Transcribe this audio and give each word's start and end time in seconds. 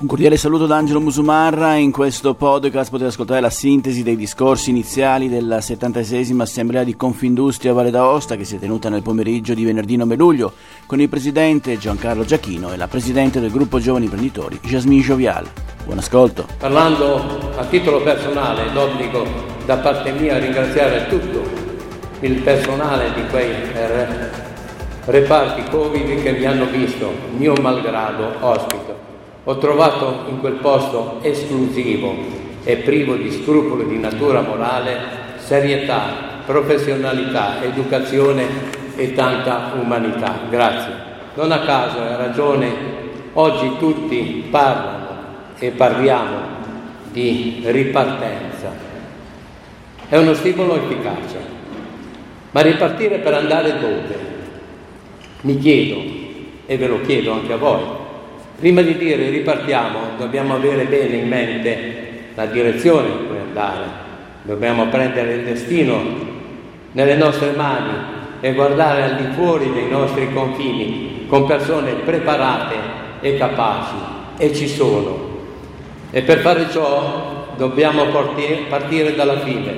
Un 0.00 0.06
cordiale 0.06 0.36
saluto 0.36 0.66
da 0.66 0.76
Angelo 0.76 1.00
Musumarra. 1.00 1.74
In 1.74 1.90
questo 1.90 2.34
podcast 2.34 2.88
potete 2.88 3.08
ascoltare 3.08 3.40
la 3.40 3.50
sintesi 3.50 4.04
dei 4.04 4.14
discorsi 4.14 4.70
iniziali 4.70 5.28
della 5.28 5.58
76esima 5.58 6.42
Assemblea 6.42 6.84
di 6.84 6.94
Confindustria 6.94 7.72
Valle 7.72 7.90
d'Aosta 7.90 8.36
che 8.36 8.44
si 8.44 8.54
è 8.54 8.58
tenuta 8.60 8.88
nel 8.90 9.02
pomeriggio 9.02 9.54
di 9.54 9.64
venerdì 9.64 9.96
9 9.96 10.14
luglio 10.14 10.52
con 10.86 11.00
il 11.00 11.08
presidente 11.08 11.78
Giancarlo 11.78 12.24
Giachino 12.24 12.72
e 12.72 12.76
la 12.76 12.86
presidente 12.86 13.40
del 13.40 13.50
gruppo 13.50 13.80
Giovani 13.80 14.04
Imprenditori 14.04 14.60
Jasmine 14.62 15.02
Giovial. 15.02 15.48
Buon 15.84 15.98
ascolto. 15.98 16.46
Parlando 16.58 17.50
a 17.56 17.64
titolo 17.64 18.00
personale, 18.00 18.70
d'obbligo 18.70 19.26
da 19.66 19.78
parte 19.78 20.12
mia 20.12 20.38
ringraziare 20.38 21.08
tutto 21.08 21.42
il 22.20 22.34
personale 22.42 23.12
di 23.14 23.26
quei 23.30 23.52
reparti 25.06 25.68
Covid 25.68 26.22
che 26.22 26.32
mi 26.34 26.44
hanno 26.44 26.66
visto, 26.66 27.10
mio 27.36 27.54
malgrado, 27.54 28.34
ospito 28.38 28.87
ho 29.48 29.56
trovato 29.56 30.24
in 30.28 30.40
quel 30.40 30.56
posto 30.56 31.20
esclusivo 31.22 32.14
e 32.64 32.76
privo 32.76 33.14
di 33.14 33.30
scrupoli 33.30 33.86
di 33.86 33.96
natura 33.96 34.42
morale 34.42 34.98
serietà, 35.36 36.42
professionalità, 36.44 37.62
educazione 37.62 38.46
e 38.94 39.14
tanta 39.14 39.72
umanità. 39.80 40.40
Grazie. 40.50 40.92
Non 41.32 41.50
a 41.50 41.60
caso, 41.60 41.98
ha 41.98 42.16
ragione, 42.16 42.70
oggi 43.32 43.78
tutti 43.78 44.46
parlano 44.50 45.06
e 45.58 45.70
parliamo 45.70 46.36
di 47.10 47.62
ripartenza. 47.64 48.70
È 50.10 50.16
uno 50.18 50.34
stimolo 50.34 50.76
efficace, 50.76 51.38
ma 52.50 52.60
ripartire 52.60 53.16
per 53.20 53.32
andare 53.32 53.78
dove? 53.78 54.18
Mi 55.40 55.56
chiedo, 55.56 56.02
e 56.66 56.76
ve 56.76 56.86
lo 56.86 57.00
chiedo 57.00 57.32
anche 57.32 57.54
a 57.54 57.56
voi, 57.56 58.06
Prima 58.58 58.82
di 58.82 58.96
dire 58.96 59.30
ripartiamo, 59.30 60.16
dobbiamo 60.18 60.56
avere 60.56 60.86
bene 60.86 61.14
in 61.14 61.28
mente 61.28 62.06
la 62.34 62.46
direzione 62.46 63.06
in 63.06 63.28
cui 63.28 63.36
andare, 63.38 63.84
dobbiamo 64.42 64.88
prendere 64.88 65.34
il 65.34 65.44
destino 65.44 66.02
nelle 66.90 67.14
nostre 67.14 67.52
mani 67.52 67.92
e 68.40 68.54
guardare 68.54 69.02
al 69.02 69.14
di 69.14 69.32
fuori 69.34 69.72
dei 69.72 69.88
nostri 69.88 70.32
confini 70.32 71.26
con 71.28 71.46
persone 71.46 71.92
preparate 72.04 72.74
e 73.20 73.36
capaci, 73.36 73.94
e 74.38 74.52
ci 74.52 74.66
sono. 74.66 75.36
E 76.10 76.22
per 76.22 76.40
fare 76.40 76.68
ciò 76.68 77.54
dobbiamo 77.56 78.06
partire 78.06 79.14
dalla 79.14 79.38
fine, 79.38 79.72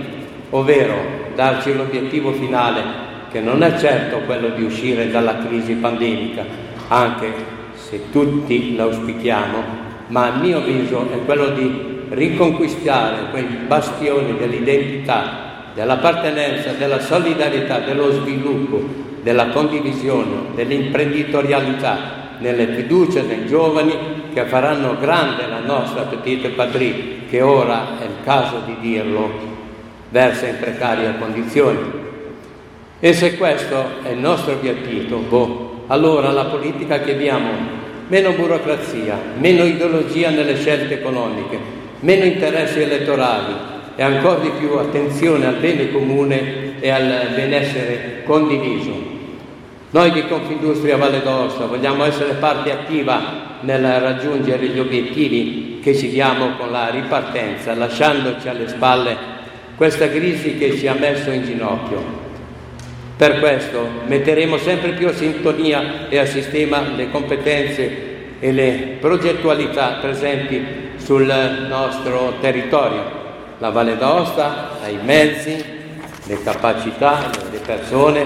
ovvero 0.48 0.94
darci 1.34 1.76
l'obiettivo 1.76 2.32
finale, 2.32 2.82
che 3.30 3.40
non 3.40 3.62
è 3.62 3.76
certo 3.78 4.20
quello 4.20 4.48
di 4.48 4.62
uscire 4.62 5.10
dalla 5.10 5.36
crisi 5.36 5.74
pandemica, 5.74 6.46
anche 6.88 7.58
se 7.90 8.10
tutti 8.12 8.76
l'auspichiamo, 8.76 9.88
ma 10.06 10.32
a 10.32 10.38
mio 10.38 10.58
avviso 10.58 11.10
è 11.12 11.24
quello 11.24 11.48
di 11.48 12.04
riconquistare 12.10 13.30
quei 13.30 13.44
bastioni 13.66 14.36
dell'identità, 14.38 15.72
dell'appartenenza, 15.74 16.70
della 16.72 17.00
solidarietà, 17.00 17.80
dello 17.80 18.12
sviluppo, 18.12 18.80
della 19.22 19.48
condivisione, 19.48 20.54
dell'imprenditorialità, 20.54 22.18
nelle 22.38 22.68
fiducia 22.68 23.22
dei 23.22 23.46
giovani 23.46 23.92
che 24.32 24.44
faranno 24.44 24.96
grande 24.98 25.48
la 25.48 25.58
nostra 25.58 26.02
petite 26.02 26.50
patrie, 26.50 27.24
che 27.28 27.42
ora 27.42 27.98
è 27.98 28.04
il 28.04 28.22
caso 28.24 28.62
di 28.66 28.76
dirlo, 28.80 29.30
versa 30.10 30.46
in 30.46 30.58
precarie 30.60 31.12
condizioni. 31.18 31.78
E 33.00 33.12
se 33.12 33.36
questo 33.36 33.84
è 34.04 34.10
il 34.10 34.18
nostro 34.18 34.52
obiettivo, 34.52 35.18
boh, 35.18 35.84
allora 35.88 36.30
la 36.30 36.44
politica 36.44 37.00
che 37.00 37.14
abbiamo 37.14 37.78
meno 38.10 38.32
burocrazia, 38.32 39.16
meno 39.38 39.62
ideologia 39.62 40.30
nelle 40.30 40.56
scelte 40.56 40.94
economiche, 40.94 41.58
meno 42.00 42.24
interessi 42.24 42.80
elettorali 42.82 43.54
e 43.94 44.02
ancora 44.02 44.40
di 44.40 44.50
più 44.58 44.72
attenzione 44.72 45.46
al 45.46 45.54
bene 45.54 45.92
comune 45.92 46.80
e 46.80 46.90
al 46.90 47.28
benessere 47.36 48.22
condiviso. 48.24 49.18
Noi 49.90 50.10
di 50.10 50.26
Confindustria 50.26 50.96
Valle 50.96 51.22
d'Aosta 51.22 51.66
vogliamo 51.66 52.04
essere 52.04 52.34
parte 52.34 52.72
attiva 52.72 53.58
nel 53.60 54.00
raggiungere 54.00 54.66
gli 54.66 54.78
obiettivi 54.80 55.78
che 55.80 55.94
ci 55.94 56.08
diamo 56.08 56.56
con 56.56 56.72
la 56.72 56.90
ripartenza, 56.90 57.74
lasciandoci 57.74 58.48
alle 58.48 58.68
spalle 58.68 59.16
questa 59.76 60.08
crisi 60.08 60.58
che 60.58 60.76
ci 60.76 60.88
ha 60.88 60.94
messo 60.94 61.30
in 61.30 61.44
ginocchio. 61.44 62.29
Per 63.20 63.38
questo 63.38 63.86
metteremo 64.06 64.56
sempre 64.56 64.92
più 64.92 65.06
a 65.06 65.12
sintonia 65.12 66.08
e 66.08 66.16
a 66.16 66.24
sistema 66.24 66.80
le 66.96 67.10
competenze 67.10 67.90
e 68.40 68.50
le 68.50 68.96
progettualità 68.98 69.98
presenti 70.00 70.64
sul 70.96 71.26
nostro 71.68 72.36
territorio. 72.40 73.02
La 73.58 73.68
Valle 73.68 73.98
d'Aosta 73.98 74.78
ha 74.82 74.88
i 74.88 74.98
mezzi, 75.04 75.62
le 76.24 76.42
capacità, 76.42 77.30
le 77.52 77.58
persone. 77.58 78.24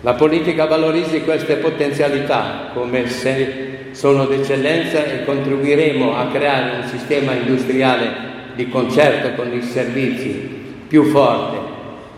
La 0.00 0.14
politica 0.14 0.64
valorizzi 0.64 1.20
queste 1.20 1.56
potenzialità 1.56 2.70
come 2.72 3.06
se 3.06 3.88
sono 3.90 4.24
d'eccellenza 4.24 5.04
e 5.04 5.26
contribuiremo 5.26 6.16
a 6.16 6.28
creare 6.28 6.78
un 6.78 6.88
sistema 6.88 7.34
industriale 7.34 8.14
di 8.54 8.66
concerto 8.70 9.34
con 9.34 9.52
i 9.52 9.60
servizi 9.60 10.64
più 10.88 11.04
forte 11.04 11.75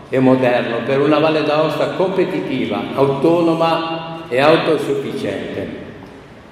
e 0.09 0.19
moderno 0.19 0.77
per 0.85 0.99
una 0.99 1.19
Valle 1.19 1.43
d'Aosta 1.43 1.91
competitiva, 1.91 2.81
autonoma 2.95 4.23
e 4.27 4.39
autosufficiente. 4.39 5.67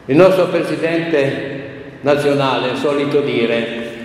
Il 0.06 0.16
nostro 0.16 0.46
Presidente 0.46 2.00
nazionale 2.02 2.72
è 2.72 2.76
solito 2.76 3.20
dire 3.22 3.96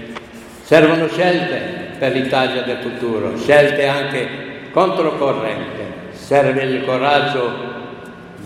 servono 0.62 1.06
scelte 1.08 1.90
per 1.98 2.12
l'Italia 2.12 2.62
del 2.62 2.78
futuro, 2.78 3.36
scelte 3.36 3.86
anche 3.86 4.26
controcorrente, 4.72 5.84
serve 6.12 6.62
il 6.62 6.84
coraggio 6.84 7.70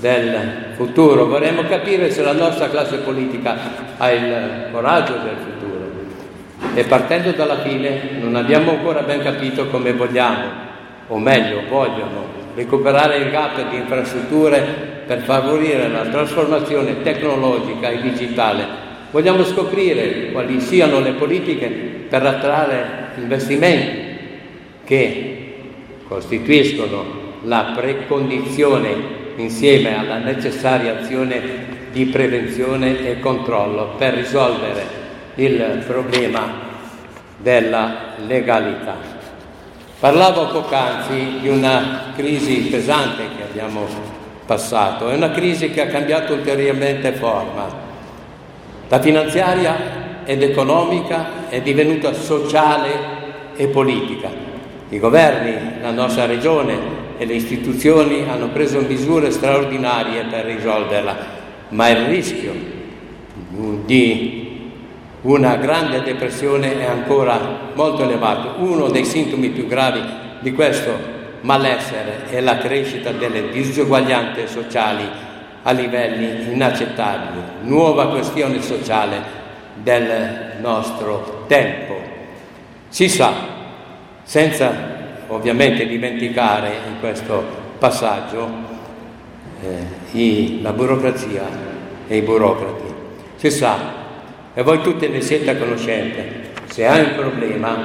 del 0.00 0.74
futuro. 0.74 1.26
Vorremmo 1.26 1.62
capire 1.62 2.10
se 2.10 2.22
la 2.22 2.32
nostra 2.32 2.68
classe 2.68 2.96
politica 2.98 3.56
ha 3.96 4.10
il 4.10 4.66
coraggio 4.72 5.12
del 5.12 5.36
futuro. 5.38 6.74
E 6.74 6.84
partendo 6.84 7.30
dalla 7.30 7.60
fine 7.60 8.18
non 8.20 8.34
abbiamo 8.34 8.72
ancora 8.72 9.02
ben 9.02 9.22
capito 9.22 9.68
come 9.68 9.92
vogliamo 9.92 10.65
o 11.08 11.18
meglio 11.18 11.62
vogliono 11.68 12.34
recuperare 12.54 13.18
il 13.18 13.30
gap 13.30 13.68
di 13.68 13.76
infrastrutture 13.76 15.04
per 15.06 15.20
favorire 15.20 15.88
la 15.88 16.06
trasformazione 16.06 17.02
tecnologica 17.02 17.88
e 17.90 18.00
digitale. 18.00 18.84
Vogliamo 19.10 19.44
scoprire 19.44 20.32
quali 20.32 20.60
siano 20.60 21.00
le 21.00 21.12
politiche 21.12 21.68
per 22.08 22.26
attrarre 22.26 23.10
investimenti 23.16 24.04
che 24.84 25.54
costituiscono 26.08 27.24
la 27.42 27.72
precondizione 27.74 28.94
insieme 29.36 29.98
alla 29.98 30.18
necessaria 30.18 30.98
azione 31.00 31.74
di 31.92 32.06
prevenzione 32.06 33.08
e 33.08 33.20
controllo 33.20 33.94
per 33.96 34.14
risolvere 34.14 34.84
il 35.36 35.84
problema 35.86 36.64
della 37.38 38.14
legalità. 38.26 39.15
Parlavo 39.98 40.48
poc'anzi 40.48 41.38
di 41.40 41.48
una 41.48 42.12
crisi 42.14 42.68
pesante 42.70 43.22
che 43.34 43.44
abbiamo 43.44 43.86
passato, 44.44 45.08
è 45.08 45.14
una 45.14 45.30
crisi 45.30 45.70
che 45.70 45.80
ha 45.80 45.86
cambiato 45.86 46.34
ulteriormente 46.34 47.12
forma. 47.12 47.66
La 48.88 49.00
finanziaria 49.00 50.22
ed 50.26 50.42
economica 50.42 51.48
è 51.48 51.62
divenuta 51.62 52.12
sociale 52.12 52.90
e 53.56 53.68
politica. 53.68 54.28
I 54.90 54.98
governi, 54.98 55.80
la 55.80 55.92
nostra 55.92 56.26
regione 56.26 56.78
e 57.16 57.24
le 57.24 57.32
istituzioni 57.32 58.26
hanno 58.28 58.48
preso 58.48 58.80
misure 58.80 59.30
straordinarie 59.30 60.24
per 60.24 60.44
risolverla, 60.44 61.16
ma 61.70 61.88
il 61.88 62.04
rischio 62.04 62.52
di 63.86 64.45
una 65.26 65.56
grande 65.56 66.02
depressione 66.02 66.78
è 66.78 66.84
ancora 66.84 67.70
molto 67.74 68.04
elevato. 68.04 68.54
Uno 68.58 68.88
dei 68.88 69.04
sintomi 69.04 69.48
più 69.48 69.66
gravi 69.66 70.00
di 70.38 70.52
questo 70.52 71.14
malessere 71.40 72.28
è 72.28 72.40
la 72.40 72.58
crescita 72.58 73.10
delle 73.10 73.50
disuguaglianze 73.50 74.46
sociali 74.46 75.04
a 75.62 75.70
livelli 75.72 76.52
inaccettabili, 76.52 77.40
nuova 77.62 78.08
questione 78.08 78.62
sociale 78.62 79.20
del 79.74 80.58
nostro 80.60 81.44
tempo. 81.48 81.94
Si 82.88 83.08
sa, 83.08 83.32
senza 84.22 84.94
ovviamente 85.26 85.86
dimenticare 85.86 86.70
in 86.86 87.00
questo 87.00 87.44
passaggio 87.78 88.48
eh, 89.60 90.16
i, 90.16 90.60
la 90.62 90.72
burocrazia 90.72 91.42
e 92.06 92.16
i 92.16 92.22
burocrati, 92.22 92.94
si 93.34 93.50
sa 93.50 94.04
e 94.58 94.62
voi 94.62 94.80
tutti 94.80 95.06
ne 95.06 95.20
siete 95.20 95.50
a 95.50 95.56
conoscenza. 95.56 96.22
Se 96.64 96.86
hai 96.86 97.00
un 97.02 97.14
problema 97.14 97.76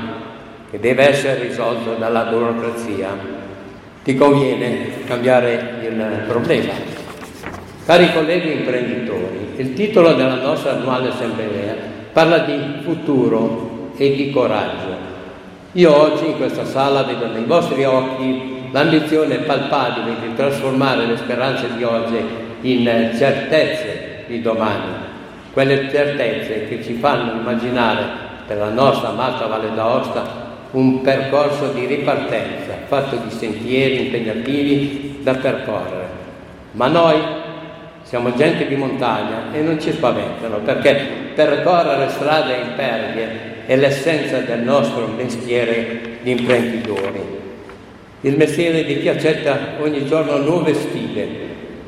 che 0.70 0.80
deve 0.80 1.10
essere 1.10 1.50
risolto 1.50 1.96
dalla 1.96 2.24
burocrazia, 2.24 3.10
ti 4.06 4.16
conviene 4.16 5.04
cambiare 5.06 5.80
il 5.82 6.24
problema. 6.30 6.72
Cari 7.86 8.14
colleghi 8.14 8.54
imprenditori, 8.54 9.50
il 9.58 9.74
titolo 9.74 10.14
della 10.14 10.36
nostra 10.36 10.72
annuale 10.72 11.10
assemblea 11.10 11.76
parla 12.14 12.38
di 12.38 12.58
futuro 12.84 13.92
e 13.98 14.16
di 14.16 14.32
coraggio. 14.32 14.96
Io 15.74 15.94
oggi 15.94 16.28
in 16.28 16.38
questa 16.38 16.64
sala 16.64 17.04
vedo 17.04 17.28
nei 17.28 17.44
vostri 17.44 17.84
occhi 17.84 18.70
l'ambizione 18.72 19.40
palpabile 19.40 20.22
di 20.22 20.36
trasformare 20.36 21.06
le 21.06 21.18
speranze 21.18 21.68
di 21.76 21.84
oggi 21.84 22.18
in 22.62 23.12
certezze 23.18 24.24
di 24.28 24.42
domani, 24.42 25.10
quelle 25.54 25.90
certezze 25.90 26.68
che 26.68 26.84
ci 26.84 26.94
fanno 26.94 27.40
immaginare 27.40 28.30
per 28.48 28.58
la 28.58 28.70
nostra 28.70 29.10
amata 29.10 29.48
Valle 29.48 29.74
d'Aosta 29.74 30.50
un 30.72 31.02
percorso 31.02 31.68
di 31.74 31.86
ripartenza 31.86 32.74
fatto 32.88 33.18
di 33.18 33.30
sentieri 33.30 34.06
impegnativi 34.06 35.20
da 35.22 35.34
percorrere. 35.36 36.20
Ma 36.72 36.88
noi 36.88 37.20
siamo 38.04 38.34
gente 38.36 38.68
di 38.68 38.76
montagna 38.76 39.54
e 39.54 39.62
non 39.62 39.80
ci 39.80 39.92
spaventano 39.92 40.58
perché 40.58 40.96
percorrere 41.36 42.10
strade 42.10 42.56
impervie 42.56 43.66
è 43.66 43.76
l'essenza 43.76 44.40
del 44.40 44.60
nostro 44.60 45.08
mestiere 45.08 46.20
di 46.22 46.32
imprenditori. 46.32 47.40
Il 48.22 48.38
mestiere 48.38 48.84
di 48.84 49.00
chi 49.00 49.10
accetta 49.10 49.58
ogni 49.80 50.06
giorno 50.06 50.38
nuove 50.38 50.74
sfide, 50.74 51.28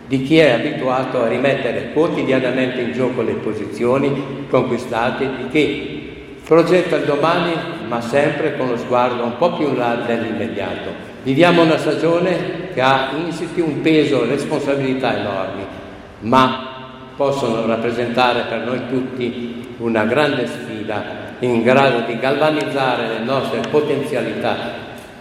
di 0.07 0.21
chi 0.23 0.37
è 0.37 0.51
abituato 0.51 1.21
a 1.21 1.27
rimettere 1.27 1.91
quotidianamente 1.93 2.81
in 2.81 2.91
gioco 2.91 3.21
le 3.21 3.33
posizioni 3.33 4.45
conquistate, 4.49 5.29
di 5.37 5.49
chi 5.49 6.01
progetta 6.45 6.97
il 6.97 7.05
domani 7.05 7.53
ma 7.87 8.01
sempre 8.01 8.57
con 8.57 8.69
lo 8.69 8.77
sguardo 8.77 9.23
un 9.23 9.37
po' 9.37 9.53
più 9.53 9.67
in 9.67 9.77
là 9.77 9.95
dell'immediato. 10.05 11.11
Viviamo 11.23 11.61
una 11.61 11.77
stagione 11.77 12.71
che 12.73 12.81
ha 12.81 13.11
insiti 13.15 13.61
un 13.61 13.81
peso 13.81 14.23
e 14.23 14.27
responsabilità 14.27 15.17
enormi, 15.17 15.65
ma 16.21 16.71
possono 17.15 17.65
rappresentare 17.65 18.45
per 18.49 18.65
noi 18.65 18.81
tutti 18.89 19.75
una 19.77 20.05
grande 20.05 20.47
sfida 20.47 21.21
in 21.39 21.61
grado 21.61 22.01
di 22.05 22.17
galvanizzare 22.17 23.07
le 23.07 23.19
nostre 23.23 23.59
potenzialità 23.69 24.55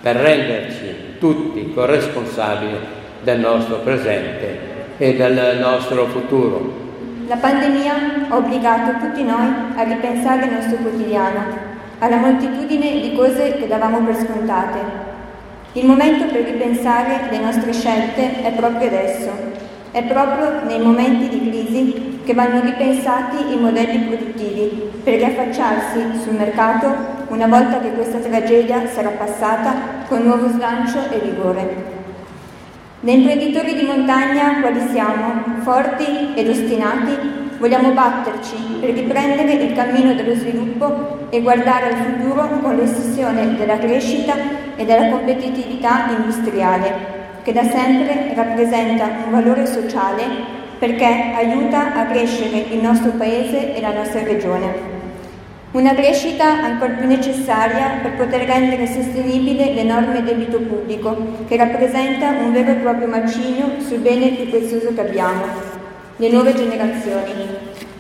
per 0.01 0.17
renderci 0.17 1.19
tutti 1.19 1.73
corresponsabili 1.73 2.77
del 3.23 3.39
nostro 3.39 3.77
presente 3.77 4.72
e 5.03 5.17
del 5.17 5.59
nostro 5.59 6.07
futuro. 6.07 6.81
La 7.27 7.35
pandemia 7.35 8.29
ha 8.29 8.37
obbligato 8.37 9.05
tutti 9.05 9.25
noi 9.25 9.49
a 9.75 9.83
ripensare 9.83 10.45
il 10.45 10.53
nostro 10.53 10.77
quotidiano, 10.77 11.41
alla 11.99 12.19
moltitudine 12.19 13.01
di 13.01 13.13
cose 13.13 13.57
che 13.57 13.67
davamo 13.67 13.99
per 14.03 14.15
scontate. 14.15 14.79
Il 15.73 15.87
momento 15.87 16.27
per 16.27 16.45
ripensare 16.45 17.23
le 17.31 17.39
nostre 17.41 17.73
scelte 17.73 18.43
è 18.43 18.53
proprio 18.53 18.87
adesso. 18.87 19.31
È 19.91 20.05
proprio 20.05 20.63
nei 20.67 20.79
momenti 20.79 21.29
di 21.29 21.51
crisi 21.51 22.21
che 22.25 22.35
vanno 22.35 22.61
ripensati 22.61 23.53
i 23.53 23.59
modelli 23.59 23.99
produttivi 24.05 24.89
per 25.03 25.15
riaffacciarsi 25.15 26.21
sul 26.23 26.35
mercato 26.35 26.95
una 27.27 27.49
volta 27.49 27.81
che 27.81 27.91
questa 27.91 28.19
tragedia 28.19 28.87
sarà 28.87 29.09
passata 29.09 29.75
con 30.07 30.23
nuovo 30.23 30.49
slancio 30.49 31.11
e 31.11 31.19
vigore. 31.19 32.02
Da 33.05 33.11
imprenditori 33.11 33.75
di 33.75 33.83
montagna 33.83 34.61
quali 34.61 34.79
siamo, 34.93 35.43
forti 35.63 36.35
ed 36.37 36.49
ostinati, 36.49 37.57
vogliamo 37.59 37.91
batterci 37.91 38.55
per 38.79 38.91
riprendere 38.91 39.55
il 39.55 39.75
cammino 39.75 40.15
dello 40.15 40.37
sviluppo 40.37 41.27
e 41.31 41.41
guardare 41.41 41.87
al 41.87 41.97
futuro 41.97 42.61
con 42.61 42.77
l'ossessione 42.77 43.57
della 43.57 43.77
crescita 43.79 44.35
e 44.77 44.85
della 44.85 45.09
competitività 45.09 46.11
industriale, 46.17 46.95
che 47.43 47.53
da 47.53 47.65
sempre 47.65 48.35
rappresenta 48.37 49.09
un 49.25 49.33
valore 49.33 49.67
sociale 49.67 50.23
perché 50.79 51.33
aiuta 51.35 51.95
a 51.95 52.07
crescere 52.07 52.67
il 52.71 52.81
nostro 52.81 53.11
paese 53.19 53.75
e 53.75 53.81
la 53.81 53.95
nostra 53.95 54.23
regione. 54.23 54.92
Una 55.73 55.95
crescita 55.95 56.45
ancora 56.45 56.93
più 56.93 57.07
necessaria 57.07 58.01
per 58.03 58.13
poter 58.17 58.43
rendere 58.43 58.87
sostenibile 58.87 59.73
l'enorme 59.73 60.23
debito 60.23 60.59
pubblico, 60.59 61.17
che 61.49 61.57
rappresenta 61.57 62.29
un 62.29 62.53
vero 62.53 62.73
e 62.73 62.75
proprio 62.75 63.09
macigno 63.09 63.81
sul 63.81 64.01
bene 64.01 64.33
più 64.33 64.51
prezioso 64.51 64.93
che 64.93 65.01
abbiamo, 65.01 65.45
le 66.17 66.29
nuove 66.29 66.55
generazioni. 66.55 67.33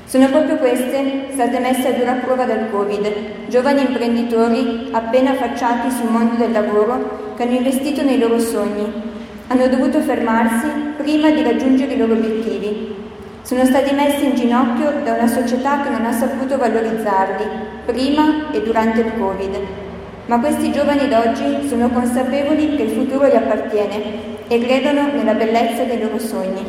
Sono 0.04 0.28
proprio 0.28 0.56
queste 0.56 1.28
state 1.30 1.58
messe 1.60 1.88
a 1.88 1.92
dura 1.92 2.12
prova 2.12 2.44
dal 2.44 2.69
Covid, 2.70 3.10
giovani 3.48 3.80
imprenditori 3.80 4.88
appena 4.90 5.30
affacciati 5.30 5.90
sul 5.90 6.10
mondo 6.10 6.34
del 6.34 6.52
lavoro 6.52 7.32
che 7.36 7.44
hanno 7.44 7.56
investito 7.56 8.02
nei 8.02 8.19
loro 8.19 8.38
sogni. 8.38 8.84
Hanno 9.46 9.69
dovuto 9.69 9.98
fermarsi 10.00 10.66
prima 10.98 11.30
di 11.30 11.42
raggiungere 11.42 11.94
i 11.94 11.96
loro 11.96 12.12
obiettivi, 12.12 12.92
sono 13.52 13.66
stati 13.66 13.94
messi 13.94 14.25
in 14.25 14.34
ginocchio 14.34 15.02
da 15.04 15.12
una 15.12 15.26
società 15.26 15.82
che 15.82 15.90
non 15.90 16.06
ha 16.06 16.12
saputo 16.12 16.56
valorizzarli, 16.56 17.44
prima 17.84 18.50
e 18.50 18.62
durante 18.62 19.00
il 19.00 19.12
Covid. 19.19 19.58
Ma 20.25 20.40
questi 20.40 20.72
giovani 20.72 21.06
d'oggi 21.06 21.69
sono 21.69 21.90
consapevoli 21.90 22.76
che 22.76 22.84
il 22.84 22.90
futuro 22.93 23.26
gli 23.26 23.37
appartiene 23.37 24.46
e 24.49 24.58
credono 24.58 25.12
nella 25.12 25.34
bellezza 25.34 25.82
dei 25.82 26.00
loro 26.00 26.19
sogni. 26.19 26.64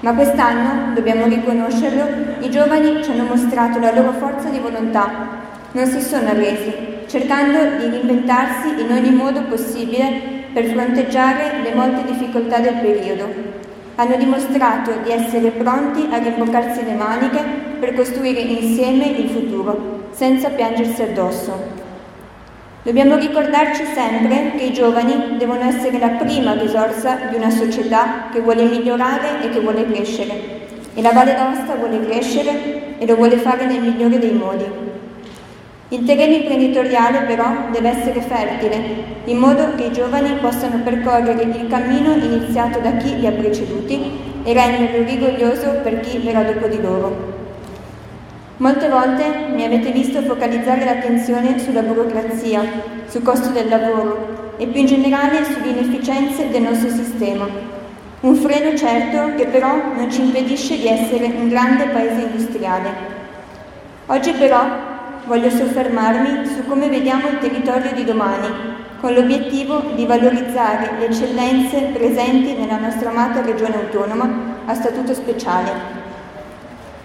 Ma 0.00 0.14
quest'anno, 0.14 0.94
dobbiamo 0.94 1.26
riconoscerlo, 1.26 2.04
i 2.40 2.50
giovani 2.50 3.00
ci 3.04 3.12
hanno 3.12 3.26
mostrato 3.28 3.78
la 3.78 3.94
loro 3.94 4.10
forza 4.14 4.48
di 4.48 4.58
volontà. 4.58 5.08
Non 5.70 5.86
si 5.86 6.00
sono 6.00 6.28
arresi, 6.28 6.74
cercando 7.06 7.76
di 7.78 7.88
reinventarsi 7.88 8.80
in 8.80 8.90
ogni 8.90 9.12
modo 9.12 9.42
possibile 9.42 10.48
per 10.52 10.64
fronteggiare 10.64 11.62
le 11.62 11.72
molte 11.72 12.02
difficoltà 12.04 12.58
del 12.58 12.74
periodo 12.80 13.47
hanno 14.00 14.16
dimostrato 14.16 14.92
di 15.02 15.10
essere 15.10 15.50
pronti 15.50 16.06
a 16.08 16.18
rimboccarsi 16.18 16.84
le 16.84 16.94
maniche 16.94 17.42
per 17.80 17.94
costruire 17.94 18.38
insieme 18.38 19.06
il 19.06 19.28
futuro, 19.28 20.06
senza 20.10 20.50
piangersi 20.50 21.02
addosso. 21.02 21.86
Dobbiamo 22.84 23.16
ricordarci 23.16 23.84
sempre 23.84 24.52
che 24.56 24.64
i 24.66 24.72
giovani 24.72 25.36
devono 25.36 25.64
essere 25.64 25.98
la 25.98 26.10
prima 26.10 26.52
risorsa 26.52 27.26
di 27.28 27.34
una 27.34 27.50
società 27.50 28.28
che 28.32 28.40
vuole 28.40 28.66
migliorare 28.66 29.42
e 29.42 29.50
che 29.50 29.58
vuole 29.58 29.84
crescere. 29.84 30.32
E 30.94 31.02
la 31.02 31.10
Valle 31.10 31.34
d'Aosta 31.34 31.74
vuole 31.74 32.06
crescere 32.06 32.98
e 32.98 33.04
lo 33.04 33.16
vuole 33.16 33.36
fare 33.36 33.66
nel 33.66 33.80
migliore 33.80 34.20
dei 34.20 34.32
modi. 34.32 34.64
Il 35.90 36.04
terreno 36.04 36.34
imprenditoriale 36.34 37.20
però 37.20 37.46
deve 37.72 37.88
essere 37.88 38.20
fertile, 38.20 38.78
in 39.24 39.38
modo 39.38 39.74
che 39.74 39.84
i 39.84 39.92
giovani 39.92 40.34
possano 40.34 40.82
percorrere 40.84 41.42
il 41.42 41.66
cammino 41.66 42.12
iniziato 42.12 42.78
da 42.80 42.92
chi 42.98 43.18
li 43.18 43.26
ha 43.26 43.30
preceduti 43.30 43.98
e 44.44 44.52
renderlo 44.52 45.06
rigoglioso 45.06 45.80
per 45.82 46.00
chi 46.00 46.18
verrà 46.18 46.42
dopo 46.42 46.66
di 46.66 46.82
loro. 46.82 47.36
Molte 48.58 48.88
volte 48.90 49.24
mi 49.54 49.64
avete 49.64 49.90
visto 49.90 50.20
focalizzare 50.20 50.84
l'attenzione 50.84 51.58
sulla 51.58 51.80
burocrazia, 51.80 52.62
sul 53.06 53.22
costo 53.22 53.48
del 53.48 53.68
lavoro 53.68 54.56
e 54.58 54.66
più 54.66 54.80
in 54.80 54.86
generale 54.86 55.42
sulle 55.42 55.70
inefficienze 55.70 56.50
del 56.50 56.62
nostro 56.62 56.90
sistema. 56.90 57.46
Un 58.20 58.34
freno 58.34 58.76
certo 58.76 59.36
che 59.36 59.46
però 59.46 59.94
non 59.94 60.10
ci 60.10 60.20
impedisce 60.20 60.76
di 60.76 60.86
essere 60.86 61.32
un 61.34 61.48
grande 61.48 61.86
paese 61.86 62.20
industriale. 62.20 62.90
Oggi 64.06 64.32
però 64.32 64.87
voglio 65.28 65.50
soffermarmi 65.50 66.46
su 66.46 66.66
come 66.66 66.88
vediamo 66.88 67.28
il 67.28 67.38
territorio 67.38 67.92
di 67.92 68.02
domani, 68.02 68.48
con 68.98 69.12
l'obiettivo 69.12 69.92
di 69.94 70.06
valorizzare 70.06 70.92
le 70.98 71.06
eccellenze 71.06 71.90
presenti 71.92 72.54
nella 72.54 72.78
nostra 72.78 73.10
amata 73.10 73.42
regione 73.42 73.76
autonoma 73.76 74.56
a 74.64 74.74
statuto 74.74 75.12
speciale. 75.12 75.96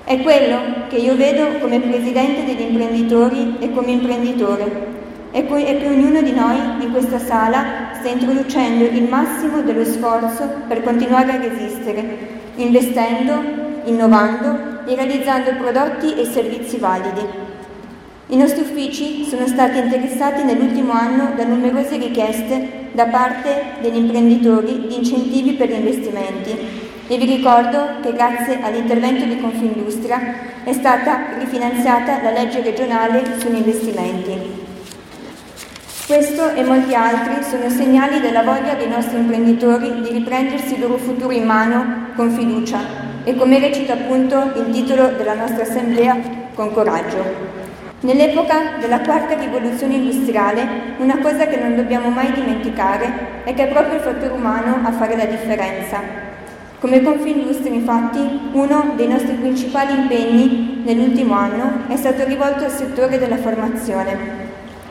È 0.05 0.21
quello 0.21 0.87
che 0.87 0.95
io 0.95 1.17
vedo 1.17 1.59
come 1.59 1.81
presidente 1.81 2.45
degli 2.45 2.69
imprenditori 2.69 3.57
e 3.59 3.71
come 3.73 3.91
imprenditore 3.91 5.01
e 5.31 5.45
che 5.45 5.87
ognuno 5.87 6.21
di 6.21 6.31
noi 6.31 6.57
in 6.79 6.91
questa 6.91 7.19
sala 7.19 7.91
sta 7.93 8.07
introducendo 8.07 8.85
il 8.85 9.03
massimo 9.03 9.61
dello 9.61 9.83
sforzo 9.83 10.47
per 10.67 10.81
continuare 10.81 11.31
a 11.33 11.41
resistere, 11.41 12.17
investendo, 12.55 13.41
innovando 13.85 14.85
e 14.85 14.95
realizzando 14.95 15.55
prodotti 15.57 16.15
e 16.15 16.25
servizi 16.25 16.77
validi 16.77 17.51
i 18.27 18.37
nostri 18.37 18.61
uffici 18.61 19.25
sono 19.25 19.45
stati 19.47 19.79
interessati 19.79 20.43
nell'ultimo 20.43 20.93
anno 20.93 21.33
da 21.35 21.43
numerose 21.43 21.97
richieste 21.97 22.89
da 22.93 23.05
parte 23.05 23.81
degli 23.81 23.97
imprenditori 23.97 24.87
di 24.87 24.95
incentivi 24.95 25.53
per 25.53 25.69
gli 25.69 25.73
investimenti 25.73 26.51
e 27.07 27.17
vi 27.17 27.25
ricordo 27.25 27.99
che 28.01 28.13
grazie 28.13 28.61
all'intervento 28.61 29.25
di 29.25 29.39
Confindustria 29.41 30.19
è 30.63 30.71
stata 30.71 31.37
rifinanziata 31.37 32.21
la 32.21 32.31
legge 32.31 32.61
regionale 32.61 33.23
sugli 33.39 33.57
investimenti. 33.57 34.61
Questo 36.07 36.53
e 36.53 36.63
molti 36.63 36.95
altri 36.95 37.43
sono 37.43 37.69
segnali 37.69 38.21
della 38.21 38.43
voglia 38.43 38.73
dei 38.75 38.87
nostri 38.87 39.17
imprenditori 39.17 40.01
di 40.01 40.09
riprendersi 40.11 40.75
il 40.75 40.79
loro 40.79 40.97
futuro 40.97 41.31
in 41.31 41.45
mano 41.45 42.07
con 42.15 42.31
fiducia 42.31 42.79
e 43.25 43.35
come 43.35 43.59
recita 43.59 43.93
appunto 43.93 44.51
il 44.55 44.69
titolo 44.71 45.09
della 45.09 45.33
nostra 45.33 45.63
assemblea, 45.63 46.17
con 46.53 46.71
coraggio. 46.71 47.52
Nell'epoca 48.03 48.79
della 48.81 48.99
quarta 48.99 49.39
rivoluzione 49.39 49.93
industriale, 49.93 50.67
una 50.97 51.19
cosa 51.19 51.47
che 51.47 51.55
non 51.55 51.73
dobbiamo 51.73 52.09
mai 52.09 52.33
dimenticare 52.33 53.43
è 53.45 53.53
che 53.53 53.69
è 53.69 53.71
proprio 53.71 53.95
il 53.95 54.01
fattore 54.01 54.33
umano 54.33 54.81
a 54.83 54.91
fare 54.91 55.15
la 55.15 55.23
differenza. 55.23 56.01
Come 56.79 57.01
Confindustria, 57.01 57.71
infatti, 57.71 58.49
uno 58.51 58.91
dei 58.97 59.07
nostri 59.07 59.35
principali 59.35 59.93
impegni 59.93 60.81
nell'ultimo 60.83 61.33
anno 61.33 61.83
è 61.87 61.95
stato 61.95 62.25
rivolto 62.25 62.65
al 62.65 62.71
settore 62.71 63.17
della 63.17 63.37
formazione, 63.37 64.17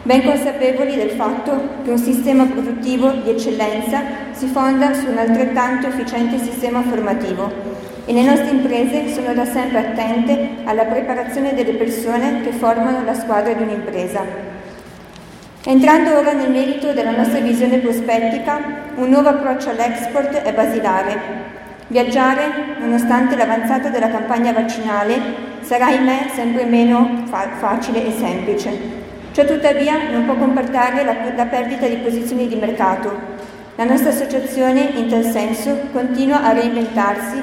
ben 0.04 0.24
consapevoli 0.24 0.96
del 0.96 1.10
fatto 1.10 1.68
che 1.84 1.90
un 1.90 1.98
sistema 1.98 2.46
produttivo 2.46 3.10
di 3.10 3.28
eccellenza 3.28 4.00
si 4.30 4.46
fonda 4.46 4.94
su 4.94 5.10
un 5.10 5.18
altrettanto 5.18 5.88
efficiente 5.88 6.38
sistema 6.38 6.80
formativo 6.80 7.71
e 8.04 8.12
le 8.12 8.22
nostre 8.22 8.50
imprese 8.50 9.12
sono 9.12 9.32
da 9.34 9.44
sempre 9.44 9.78
attente 9.78 10.48
alla 10.64 10.84
preparazione 10.84 11.54
delle 11.54 11.74
persone 11.74 12.40
che 12.42 12.52
formano 12.52 13.04
la 13.04 13.14
squadra 13.14 13.52
di 13.52 13.62
un'impresa. 13.62 14.20
Entrando 15.64 16.18
ora 16.18 16.32
nel 16.32 16.50
merito 16.50 16.92
della 16.92 17.12
nostra 17.12 17.38
visione 17.38 17.78
prospettica, 17.78 18.60
un 18.96 19.08
nuovo 19.08 19.28
approccio 19.28 19.70
all'export 19.70 20.32
è 20.32 20.52
basilare 20.52 21.50
Viaggiare, 21.92 22.76
nonostante 22.78 23.36
l'avanzata 23.36 23.90
della 23.90 24.08
campagna 24.08 24.50
vaccinale, 24.50 25.20
sarà 25.60 25.88
ahimè 25.88 26.30
sempre 26.32 26.64
meno 26.64 27.24
fa- 27.24 27.50
facile 27.58 28.06
e 28.06 28.12
semplice. 28.12 28.70
Ciò 29.32 29.44
tuttavia 29.44 30.08
non 30.10 30.24
può 30.24 30.36
comportare 30.36 31.04
la, 31.04 31.14
la 31.36 31.44
perdita 31.44 31.86
di 31.86 31.96
posizioni 31.96 32.48
di 32.48 32.54
mercato. 32.54 33.14
La 33.76 33.84
nostra 33.84 34.08
associazione, 34.08 34.92
in 34.94 35.08
tal 35.08 35.24
senso, 35.24 35.80
continua 35.92 36.42
a 36.42 36.52
reinventarsi 36.52 37.42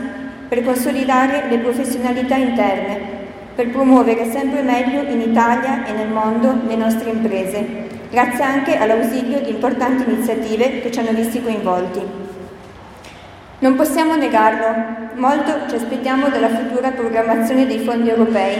per 0.49 0.63
consolidare 0.63 1.47
le 1.47 1.59
professionalità 1.59 2.35
interne, 2.35 2.99
per 3.53 3.69
promuovere 3.69 4.31
sempre 4.31 4.63
meglio 4.63 5.03
in 5.03 5.21
Italia 5.21 5.85
e 5.85 5.91
nel 5.91 6.09
mondo 6.09 6.61
le 6.67 6.75
nostre 6.75 7.11
imprese, 7.11 7.87
grazie 8.09 8.43
anche 8.43 8.75
all'ausilio 8.75 9.41
di 9.41 9.51
importanti 9.51 10.09
iniziative 10.09 10.81
che 10.81 10.91
ci 10.91 10.99
hanno 10.99 11.11
visti 11.11 11.41
coinvolti. 11.43 12.01
Non 13.59 13.75
possiamo 13.75 14.15
negarlo, 14.15 15.11
molto 15.15 15.67
ci 15.69 15.75
aspettiamo 15.75 16.29
dalla 16.29 16.49
futura 16.49 16.91
programmazione 16.91 17.67
dei 17.67 17.79
fondi 17.79 18.09
europei, 18.09 18.55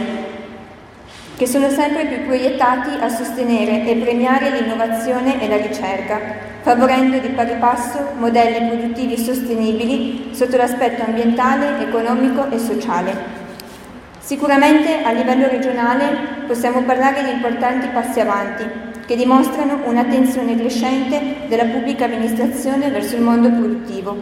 che 1.40 1.46
sono 1.46 1.70
sempre 1.70 2.04
più 2.04 2.26
proiettati 2.26 3.00
a 3.00 3.08
sostenere 3.08 3.86
e 3.86 3.96
premiare 3.96 4.50
l'innovazione 4.50 5.40
e 5.40 5.48
la 5.48 5.56
ricerca, 5.56 6.20
favorendo 6.60 7.16
di 7.16 7.28
pari 7.28 7.54
passo 7.58 7.98
modelli 8.18 8.68
produttivi 8.68 9.16
sostenibili 9.16 10.32
sotto 10.32 10.58
l'aspetto 10.58 11.02
ambientale, 11.02 11.80
economico 11.80 12.50
e 12.50 12.58
sociale. 12.58 13.16
Sicuramente 14.18 15.02
a 15.02 15.12
livello 15.12 15.48
regionale 15.48 16.44
possiamo 16.46 16.82
parlare 16.82 17.24
di 17.24 17.30
importanti 17.30 17.88
passi 17.88 18.20
avanti 18.20 18.66
che 19.06 19.16
dimostrano 19.16 19.80
un'attenzione 19.86 20.58
crescente 20.58 21.46
della 21.48 21.64
pubblica 21.64 22.04
amministrazione 22.04 22.90
verso 22.90 23.16
il 23.16 23.22
mondo 23.22 23.48
produttivo 23.48 24.14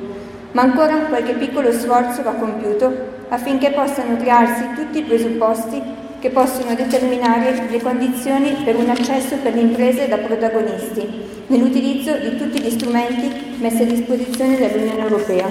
ma 0.52 0.62
ancora 0.62 0.94
qualche 1.08 1.32
piccolo 1.32 1.72
sforzo 1.72 2.22
va 2.22 2.34
compiuto 2.34 3.16
affinché 3.28 3.72
possano 3.72 4.16
crearsi 4.16 4.68
tutti 4.76 4.98
i 4.98 5.02
presupposti 5.02 6.06
che 6.20 6.30
possono 6.30 6.74
determinare 6.74 7.66
le 7.68 7.80
condizioni 7.80 8.62
per 8.64 8.76
un 8.76 8.90
accesso 8.90 9.36
per 9.36 9.54
le 9.54 9.60
imprese 9.60 10.08
da 10.08 10.18
protagonisti 10.18 11.06
nell'utilizzo 11.46 12.16
di 12.16 12.36
tutti 12.36 12.60
gli 12.60 12.70
strumenti 12.70 13.56
messi 13.58 13.82
a 13.82 13.86
disposizione 13.86 14.58
dall'Unione 14.58 15.00
Europea. 15.00 15.46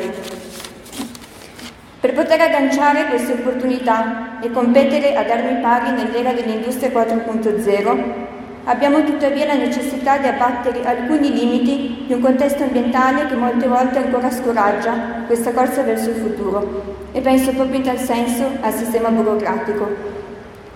Per 2.00 2.14
poter 2.14 2.42
agganciare 2.42 3.08
queste 3.08 3.34
opportunità 3.34 4.40
e 4.42 4.52
competere 4.52 5.16
ad 5.16 5.30
armi 5.30 5.60
pari 5.62 5.92
nell'era 5.92 6.32
dell'industria 6.32 6.90
4.0, 6.90 8.36
Abbiamo 8.68 9.02
tuttavia 9.06 9.46
la 9.46 9.54
necessità 9.54 10.18
di 10.18 10.28
abbattere 10.28 10.84
alcuni 10.84 11.32
limiti 11.32 12.04
di 12.06 12.12
un 12.12 12.20
contesto 12.20 12.64
ambientale 12.64 13.26
che 13.28 13.36
molte 13.36 13.66
volte 13.66 13.98
ancora 13.98 14.30
scoraggia 14.30 15.24
questa 15.26 15.54
corsa 15.54 15.84
verso 15.84 16.10
il 16.10 16.18
futuro 16.18 17.06
e 17.14 17.22
penso 17.22 17.54
proprio 17.54 17.78
in 17.78 17.84
tal 17.84 17.98
senso 17.98 18.44
al 18.60 18.74
sistema 18.74 19.08
burocratico. 19.08 20.27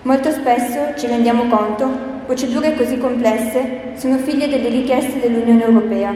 Molto 0.04 0.32
spesso 0.32 0.94
ci 0.96 1.06
rendiamo 1.06 1.46
conto, 1.46 1.88
procedure 2.26 2.74
così 2.74 2.98
complesse 2.98 3.92
sono 3.94 4.16
figlie 4.16 4.48
delle 4.48 4.68
richieste 4.68 5.20
dell'Unione 5.20 5.62
Europea, 5.62 6.12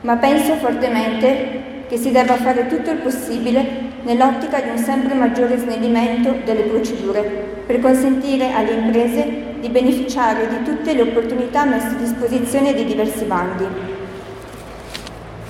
ma 0.00 0.16
penso 0.16 0.54
fortemente 0.54 1.84
che 1.88 1.98
si 1.98 2.10
debba 2.10 2.34
fare 2.34 2.66
tutto 2.66 2.90
il 2.90 2.96
possibile 2.96 3.64
nell'ottica 4.02 4.60
di 4.60 4.70
un 4.70 4.78
sempre 4.78 5.14
maggiore 5.14 5.56
snellimento 5.56 6.34
delle 6.44 6.62
procedure 6.62 7.22
per 7.64 7.78
consentire 7.78 8.50
alle 8.52 8.72
imprese 8.72 9.24
di 9.60 9.68
beneficiare 9.68 10.48
di 10.48 10.64
tutte 10.64 10.92
le 10.92 11.02
opportunità 11.02 11.64
messe 11.64 11.86
a 11.86 12.00
disposizione 12.00 12.74
di 12.74 12.84
diversi 12.86 13.22
bandi. 13.24 13.66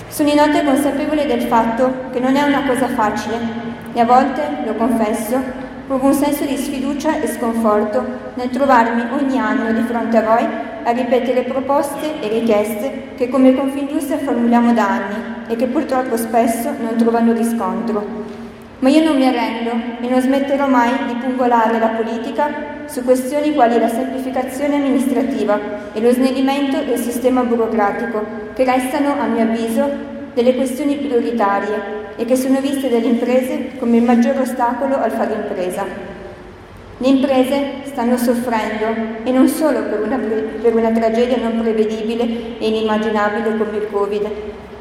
Sono 0.08 0.28
inoltre 0.28 0.62
consapevole 0.62 1.25
del 1.25 1.42
fatto 1.42 2.10
che 2.12 2.20
non 2.20 2.36
è 2.36 2.42
una 2.42 2.66
cosa 2.66 2.86
facile 2.88 3.38
e 3.94 4.00
a 4.00 4.04
volte, 4.04 4.42
lo 4.66 4.75
confesso, 4.75 5.64
provo 5.87 6.09
un 6.09 6.14
senso 6.14 6.45
di 6.45 6.57
sfiducia 6.57 7.21
e 7.21 7.28
sconforto 7.28 8.05
nel 8.35 8.50
trovarmi 8.50 9.05
ogni 9.12 9.38
anno 9.38 9.73
di 9.73 9.87
fronte 9.87 10.16
a 10.16 10.23
voi 10.23 10.45
a 10.83 10.90
ripetere 10.90 11.43
proposte 11.43 12.21
e 12.21 12.28
richieste 12.28 13.14
che 13.16 13.28
come 13.28 13.55
Confindustria 13.55 14.19
formuliamo 14.19 14.73
da 14.73 14.88
anni 14.88 15.14
e 15.49 15.57
che 15.57 15.66
purtroppo 15.66 16.16
spesso 16.16 16.71
non 16.81 16.97
trovano 16.97 17.33
riscontro. 17.33 18.25
Ma 18.81 18.88
io 18.88 19.02
non 19.02 19.16
mi 19.16 19.26
arrendo 19.26 19.71
e 20.00 20.09
non 20.09 20.21
smetterò 20.21 20.66
mai 20.66 20.90
di 21.07 21.14
pungolare 21.14 21.78
la 21.78 21.88
politica 21.88 22.85
su 22.87 23.02
questioni 23.05 23.55
quali 23.55 23.78
la 23.78 23.88
semplificazione 23.88 24.76
amministrativa 24.76 25.59
e 25.93 26.00
lo 26.00 26.11
snellimento 26.12 26.83
del 26.83 26.99
sistema 26.99 27.43
burocratico, 27.43 28.25
che 28.55 28.64
restano, 28.64 29.14
a 29.19 29.26
mio 29.26 29.43
avviso, 29.43 29.88
delle 30.35 30.55
questioni 30.55 30.97
prioritarie 30.97 32.05
e 32.16 32.25
che 32.25 32.37
sono 32.37 32.61
viste 32.61 32.88
dalle 32.88 33.06
imprese 33.06 33.76
come 33.78 33.99
il 33.99 34.02
maggior 34.02 34.38
ostacolo 34.38 34.96
al 34.96 35.11
fare 35.11 35.35
impresa. 35.35 35.85
Le 36.99 37.08
imprese 37.08 37.82
stanno 37.85 38.16
soffrendo 38.16 39.23
e 39.23 39.30
non 39.30 39.49
solo 39.49 39.82
per 39.82 40.00
una, 40.00 40.16
per 40.16 40.75
una 40.75 40.90
tragedia 40.90 41.37
non 41.37 41.61
prevedibile 41.61 42.58
e 42.58 42.68
inimmaginabile 42.68 43.56
come 43.56 43.76
il 43.76 43.88
Covid, 43.90 44.30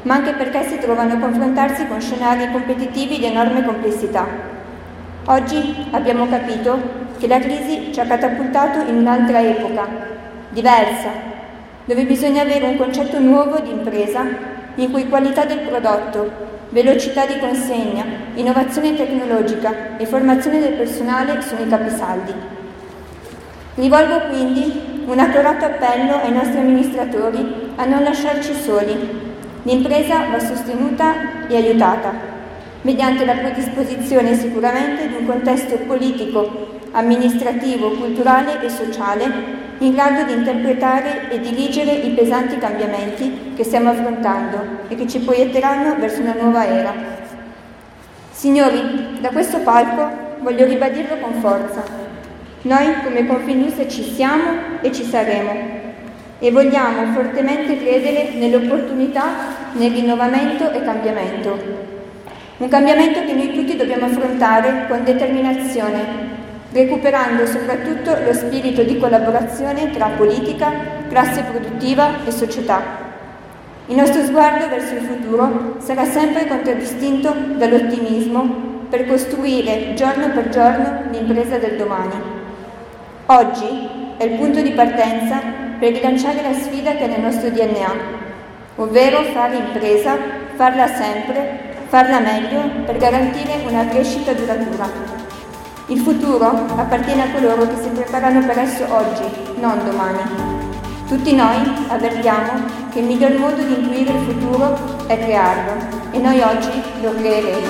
ma 0.02 0.14
anche 0.14 0.32
perché 0.32 0.64
si 0.64 0.78
trovano 0.78 1.12
a 1.12 1.18
confrontarsi 1.18 1.86
con 1.86 2.00
scenari 2.00 2.50
competitivi 2.50 3.18
di 3.18 3.26
enorme 3.26 3.64
complessità. 3.64 4.26
Oggi 5.26 5.88
abbiamo 5.90 6.26
capito 6.26 7.04
che 7.18 7.26
la 7.26 7.38
crisi 7.38 7.92
ci 7.92 8.00
ha 8.00 8.06
catapultato 8.06 8.80
in 8.88 8.96
un'altra 8.96 9.42
epoca, 9.42 9.86
diversa, 10.50 11.10
dove 11.84 12.04
bisogna 12.04 12.42
avere 12.42 12.64
un 12.64 12.76
concetto 12.76 13.18
nuovo 13.18 13.58
di 13.58 13.70
impresa 13.70 14.24
in 14.76 14.90
cui 14.90 15.08
qualità 15.08 15.44
del 15.44 15.60
prodotto, 15.60 16.30
velocità 16.70 17.26
di 17.26 17.38
consegna, 17.38 18.04
innovazione 18.34 18.94
tecnologica 18.94 19.96
e 19.96 20.06
formazione 20.06 20.60
del 20.60 20.74
personale 20.74 21.40
sono 21.42 21.62
i 21.62 21.68
capisaldi. 21.68 22.32
Rivolgo 23.76 24.20
quindi 24.28 25.04
un 25.06 25.18
accorato 25.18 25.66
appello 25.66 26.16
ai 26.16 26.32
nostri 26.32 26.58
amministratori 26.58 27.72
a 27.76 27.84
non 27.84 28.02
lasciarci 28.02 28.54
soli. 28.54 29.34
L'impresa 29.62 30.26
va 30.30 30.38
sostenuta 30.38 31.46
e 31.48 31.56
aiutata, 31.56 32.12
mediante 32.82 33.24
la 33.24 33.34
predisposizione 33.34 34.34
sicuramente 34.34 35.08
di 35.08 35.14
un 35.18 35.26
contesto 35.26 35.76
politico 35.86 36.74
amministrativo, 36.92 37.90
culturale 37.90 38.62
e 38.62 38.68
sociale 38.68 39.64
in 39.78 39.92
grado 39.92 40.24
di 40.24 40.32
interpretare 40.32 41.28
e 41.30 41.40
dirigere 41.40 41.92
i 41.92 42.10
pesanti 42.10 42.56
cambiamenti 42.58 43.52
che 43.54 43.64
stiamo 43.64 43.90
affrontando 43.90 44.84
e 44.88 44.94
che 44.94 45.06
ci 45.06 45.18
proietteranno 45.20 45.96
verso 45.98 46.20
una 46.20 46.34
nuova 46.40 46.66
era. 46.66 46.94
Signori, 48.30 49.18
da 49.20 49.28
questo 49.30 49.58
palco 49.58 50.08
voglio 50.40 50.66
ribadirlo 50.66 51.16
con 51.18 51.34
forza. 51.40 51.82
Noi 52.62 53.02
come 53.02 53.26
Confindustria 53.26 53.88
ci 53.88 54.02
siamo 54.02 54.80
e 54.80 54.92
ci 54.92 55.04
saremo 55.04 55.84
e 56.38 56.50
vogliamo 56.50 57.12
fortemente 57.12 57.78
credere 57.78 58.30
nell'opportunità, 58.34 59.24
nel 59.72 59.92
rinnovamento 59.92 60.70
e 60.70 60.82
cambiamento. 60.82 61.58
Un 62.58 62.68
cambiamento 62.68 63.24
che 63.24 63.34
noi 63.34 63.52
tutti 63.52 63.76
dobbiamo 63.76 64.06
affrontare 64.06 64.86
con 64.88 65.04
determinazione, 65.04 66.35
recuperando 66.76 67.46
soprattutto 67.46 68.14
lo 68.22 68.34
spirito 68.34 68.82
di 68.82 68.98
collaborazione 68.98 69.90
tra 69.90 70.08
politica, 70.08 70.70
classe 71.08 71.42
produttiva 71.42 72.24
e 72.26 72.30
società. 72.30 73.04
Il 73.86 73.96
nostro 73.96 74.22
sguardo 74.22 74.68
verso 74.68 74.94
il 74.94 75.00
futuro 75.00 75.76
sarà 75.78 76.04
sempre 76.04 76.46
contraddistinto 76.46 77.34
dall'ottimismo 77.56 78.64
per 78.90 79.06
costruire 79.06 79.94
giorno 79.94 80.28
per 80.30 80.50
giorno 80.50 81.04
l'impresa 81.10 81.56
del 81.56 81.76
domani. 81.76 82.14
Oggi 83.26 83.88
è 84.18 84.24
il 84.24 84.38
punto 84.38 84.60
di 84.60 84.70
partenza 84.72 85.40
per 85.78 85.92
rilanciare 85.92 86.42
la 86.42 86.52
sfida 86.52 86.92
che 86.92 87.04
è 87.04 87.08
nel 87.08 87.20
nostro 87.20 87.48
DNA, 87.48 87.94
ovvero 88.76 89.22
fare 89.32 89.56
impresa, 89.56 90.14
farla 90.54 90.86
sempre, 90.88 91.74
farla 91.86 92.20
meglio 92.20 92.60
per 92.84 92.98
garantire 92.98 93.62
una 93.66 93.86
crescita 93.86 94.32
duratura. 94.32 95.15
Il 95.88 96.00
futuro 96.00 96.46
appartiene 96.46 97.22
a 97.22 97.32
coloro 97.32 97.64
che 97.68 97.80
si 97.80 97.88
preparano 97.90 98.44
per 98.44 98.58
esso 98.58 98.92
oggi, 98.92 99.22
non 99.60 99.84
domani. 99.84 100.18
Tutti 101.06 101.32
noi 101.32 101.62
avvertiamo 101.86 102.90
che 102.90 102.98
il 102.98 103.04
miglior 103.04 103.38
modo 103.38 103.62
di 103.62 103.72
intuire 103.72 104.10
il 104.10 104.24
futuro 104.24 105.06
è 105.06 105.16
crearlo 105.16 106.10
e 106.10 106.18
noi 106.18 106.40
oggi 106.40 106.82
lo 107.02 107.14
creeremo. 107.14 107.68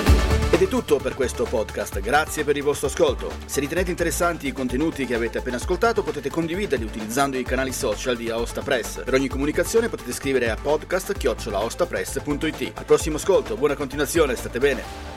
Ed 0.50 0.62
è 0.62 0.66
tutto 0.66 0.96
per 0.96 1.14
questo 1.14 1.44
podcast, 1.44 2.00
grazie 2.00 2.42
per 2.42 2.56
il 2.56 2.62
vostro 2.62 2.86
ascolto. 2.86 3.30
Se 3.44 3.60
ritenete 3.60 3.90
interessanti 3.90 4.46
i 4.46 4.52
contenuti 4.52 5.04
che 5.04 5.14
avete 5.14 5.36
appena 5.36 5.56
ascoltato 5.56 6.02
potete 6.02 6.30
condividerli 6.30 6.86
utilizzando 6.86 7.36
i 7.36 7.44
canali 7.44 7.72
social 7.72 8.16
di 8.16 8.30
Aosta 8.30 8.62
Press. 8.62 9.04
Per 9.04 9.12
ogni 9.12 9.28
comunicazione 9.28 9.90
potete 9.90 10.12
scrivere 10.12 10.48
a 10.48 10.56
podcast-aostapress.it. 10.56 12.78
Al 12.78 12.86
prossimo 12.86 13.16
ascolto, 13.16 13.56
buona 13.56 13.74
continuazione, 13.74 14.34
state 14.36 14.58
bene. 14.58 15.15